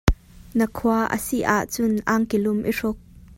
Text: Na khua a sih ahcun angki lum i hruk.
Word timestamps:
Na 0.57 0.65
khua 0.77 0.99
a 1.15 1.17
sih 1.25 1.47
ahcun 1.57 1.93
angki 2.15 2.37
lum 2.43 2.59
i 2.71 2.73
hruk. 2.79 2.97